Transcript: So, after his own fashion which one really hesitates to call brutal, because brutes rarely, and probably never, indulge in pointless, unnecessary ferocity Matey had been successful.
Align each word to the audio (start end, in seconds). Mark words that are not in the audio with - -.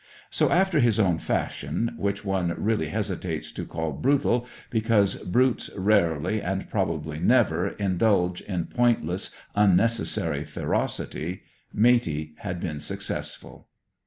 So, 0.31 0.49
after 0.49 0.79
his 0.79 0.99
own 0.99 1.19
fashion 1.19 1.93
which 1.95 2.25
one 2.25 2.55
really 2.57 2.87
hesitates 2.87 3.51
to 3.51 3.67
call 3.67 3.91
brutal, 3.93 4.47
because 4.71 5.17
brutes 5.17 5.69
rarely, 5.77 6.41
and 6.41 6.67
probably 6.71 7.19
never, 7.19 7.67
indulge 7.75 8.41
in 8.41 8.65
pointless, 8.65 9.29
unnecessary 9.53 10.43
ferocity 10.43 11.43
Matey 11.71 12.33
had 12.37 12.59
been 12.59 12.79
successful. 12.79 13.67